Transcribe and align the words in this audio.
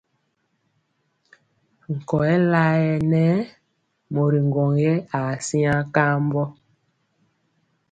Nkɔyɛ 1.95 2.35
layɛ 2.51 2.91
nɛ 3.11 3.23
mori 4.13 4.39
ŋgwɔŋ 4.47 4.71
yɛ 4.83 4.93
aa 5.17 5.33
siŋa 5.45 5.75
kambɔ. 5.95 6.43